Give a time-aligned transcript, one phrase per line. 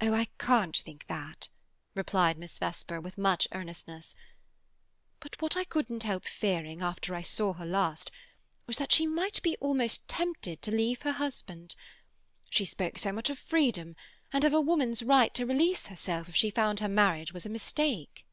[0.00, 1.48] "Oh, I can't think that!"
[1.96, 4.14] replied Miss Vesper, with much earnestness.
[5.18, 8.12] "But what I couldn't help fearing, after I saw her last,
[8.68, 11.74] was that she might almost be tempted to leave her husband.
[12.48, 16.52] She spoke so much of freedom—and of a woman's right to release herself if she
[16.52, 18.24] found her marriage was a mistake."